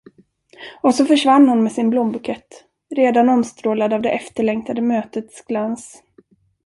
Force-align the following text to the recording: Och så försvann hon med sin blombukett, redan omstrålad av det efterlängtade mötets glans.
Och 0.81 0.95
så 0.95 1.05
försvann 1.05 1.47
hon 1.49 1.63
med 1.63 1.71
sin 1.71 1.89
blombukett, 1.89 2.63
redan 2.95 3.29
omstrålad 3.29 3.93
av 3.93 4.01
det 4.01 4.09
efterlängtade 4.09 4.81
mötets 4.81 5.45
glans. 5.45 6.03